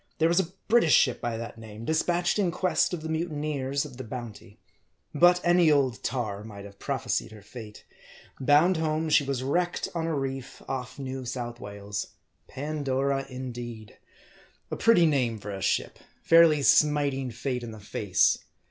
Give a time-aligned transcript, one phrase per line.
[0.17, 3.97] There was a British ship by that name, dispatched in quest of the mutineers of
[3.97, 4.57] the Bounty.
[5.13, 7.85] But any old tar might have prophesied her fate.
[8.39, 12.15] Bound home she was wrecked on a reef off New South Wales.
[12.47, 13.97] Pandora, indeed!
[14.71, 18.39] A pretty name for a ship: fairly smiting Fate in the face.